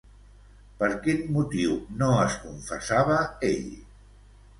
Per 0.77 0.87
quin 1.07 1.19
motiu 1.35 1.75
no 1.99 2.07
es 2.21 2.37
confessava 2.45 3.19
ell? 3.51 3.69